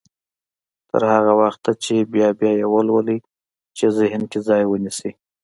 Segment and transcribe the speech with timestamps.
[0.89, 3.17] تر هغه وخته يې بيا بيا يې ولولئ
[3.77, 5.11] چې ذهن کې ځای ونيسي.